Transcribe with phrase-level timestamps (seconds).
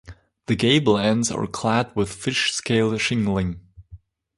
[0.47, 3.59] The gable ends are clad with fishscale shingling.